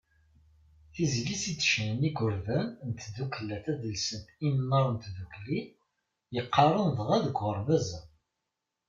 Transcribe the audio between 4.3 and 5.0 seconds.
Imnar n